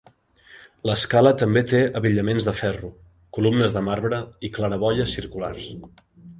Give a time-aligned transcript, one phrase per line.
[0.89, 2.91] L'escala també té abillaments de ferro,
[3.39, 5.73] columnes de marbre i claraboies circulars.